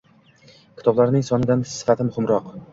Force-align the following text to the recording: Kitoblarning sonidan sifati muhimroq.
Kitoblarning 0.79 1.27
sonidan 1.29 1.63
sifati 1.77 2.11
muhimroq. 2.11 2.53